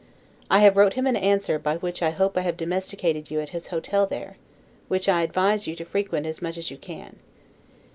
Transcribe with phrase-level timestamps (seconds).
[0.49, 3.49] I have wrote him an answer by which I hope I have domesticated you at
[3.49, 4.35] his hotel there;
[4.87, 7.17] which I advise you to frequent as much as you can.